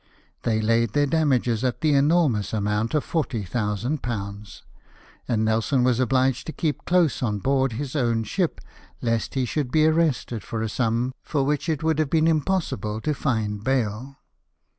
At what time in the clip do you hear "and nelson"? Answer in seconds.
5.27-5.83